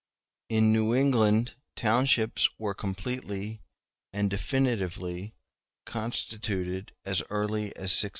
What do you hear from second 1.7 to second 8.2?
townships were completely and definitively constituted as early as 1650.